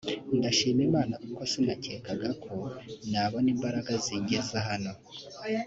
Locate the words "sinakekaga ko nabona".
1.51-3.47